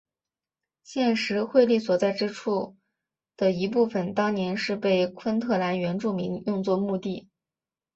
[0.81, 2.75] 现时惠利所在之处
[3.37, 7.29] 的一部分当年是被昆特兰原住民用作墓地。